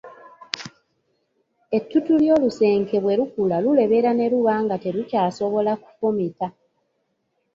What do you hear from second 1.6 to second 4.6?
Ettutu ly'olusenke bwe lukula lulebera ne luba